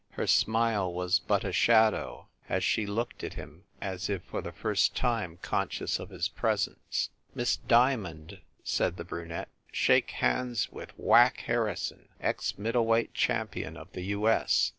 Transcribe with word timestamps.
Her 0.13 0.25
smile 0.25 0.91
was 0.91 1.19
but 1.19 1.43
a 1.43 1.53
shadow, 1.53 2.25
as 2.49 2.63
she 2.63 2.87
looked 2.87 3.23
at 3.23 3.35
him, 3.35 3.65
as 3.79 4.09
if 4.09 4.23
for 4.23 4.41
the 4.41 4.51
first 4.51 4.95
time 4.95 5.37
conscious 5.43 5.99
of 5.99 6.09
his 6.09 6.27
presence. 6.27 7.09
"Miss 7.35 7.57
Diamond," 7.57 8.39
said 8.63 8.97
the 8.97 9.03
brunette, 9.05 9.49
"shake 9.71 10.09
hands 10.09 10.71
with 10.71 10.91
Whack 10.97 11.41
Harrison, 11.41 12.09
ex 12.19 12.57
middle 12.57 12.87
weight 12.87 13.13
champion 13.13 13.77
of 13.77 13.91
the 13.91 14.01
U. 14.05 14.27
S." 14.27 14.69